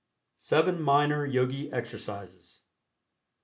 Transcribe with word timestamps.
SEVEN 0.39 0.81
MINOR 0.81 1.27
YOGI 1.27 1.71
EXERCISES. 1.71 2.63